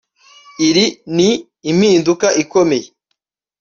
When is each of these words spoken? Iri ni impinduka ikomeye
Iri 0.67 0.85
ni 1.15 1.29
impinduka 1.69 2.27
ikomeye 2.43 2.87